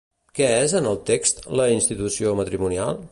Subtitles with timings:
[0.37, 3.03] Què és, en el text, la institució matrimonial?